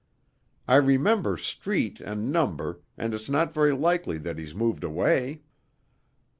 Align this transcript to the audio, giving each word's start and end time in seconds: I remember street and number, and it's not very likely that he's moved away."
I 0.67 0.77
remember 0.77 1.37
street 1.37 1.99
and 2.01 2.31
number, 2.31 2.81
and 2.97 3.13
it's 3.13 3.29
not 3.29 3.53
very 3.53 3.71
likely 3.75 4.17
that 4.17 4.39
he's 4.39 4.55
moved 4.55 4.83
away." 4.83 5.43